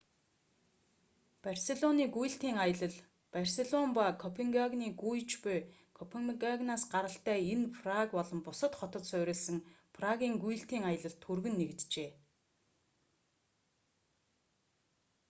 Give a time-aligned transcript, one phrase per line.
[1.45, 2.95] барселоны гүйлтийн аялал
[3.35, 5.59] барселон ба копенгагены гүйж буй
[5.97, 9.57] копенгагенаас гаралтай энэ нь праг болон бусад хотод суурилсан
[9.97, 12.09] прагийн гүйлтийн аялалд түргэн нэгджээ